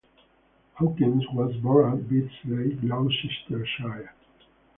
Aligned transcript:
Hawkins 0.73 1.25
was 1.31 1.55
born 1.57 1.93
at 1.93 2.09
Bisley, 2.09 2.73
Gloucestershire. 2.77 4.15